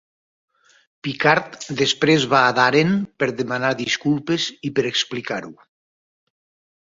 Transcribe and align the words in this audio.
Picard 1.07 1.67
després 1.81 2.23
va 2.31 2.39
a 2.45 2.55
Daren 2.59 2.95
per 3.23 3.29
demanar 3.41 3.71
disculpes 3.81 4.47
i 4.69 4.71
per 4.79 4.87
explicar-ho. 4.93 5.53